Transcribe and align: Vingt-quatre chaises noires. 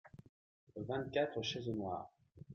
Vingt-quatre 0.77 1.43
chaises 1.43 1.67
noires. 1.69 2.09